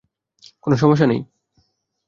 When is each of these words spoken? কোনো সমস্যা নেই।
কোনো 0.63 0.75
সমস্যা 0.77 1.05
নেই। 1.07 1.21